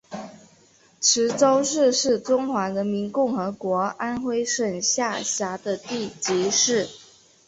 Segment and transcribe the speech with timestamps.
[0.99, 6.89] 池州市是中华人民共和国安徽省下辖的地级市。